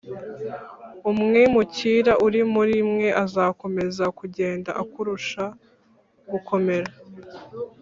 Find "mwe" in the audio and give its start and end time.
2.91-3.09